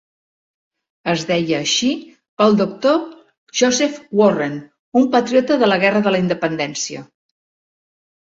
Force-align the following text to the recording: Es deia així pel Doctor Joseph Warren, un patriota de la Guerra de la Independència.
Es 1.11 1.23
deia 1.31 1.57
així 1.63 1.89
pel 2.41 2.55
Doctor 2.61 2.97
Joseph 3.59 3.99
Warren, 4.21 4.55
un 5.03 5.05
patriota 5.17 5.59
de 5.65 5.69
la 5.71 5.79
Guerra 5.85 6.01
de 6.09 6.15
la 6.17 6.23
Independència. 6.23 7.05